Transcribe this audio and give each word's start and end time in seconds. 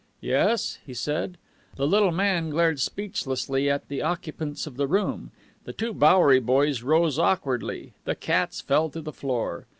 "Yes?" 0.21 0.79
he 0.83 0.95
said. 0.95 1.37
The 1.75 1.85
little 1.85 2.09
man 2.11 2.49
glared 2.49 2.79
speechlessly 2.79 3.69
at 3.69 3.87
the 3.87 4.01
occupants 4.01 4.65
of 4.65 4.75
the 4.75 4.87
room. 4.87 5.29
The 5.65 5.73
two 5.73 5.93
Bowery 5.93 6.39
boys 6.39 6.81
rose 6.81 7.19
awkwardly. 7.19 7.93
The 8.05 8.15
cats 8.15 8.61
fell 8.61 8.89
to 8.89 9.01
the 9.01 9.13
floor. 9.13 9.67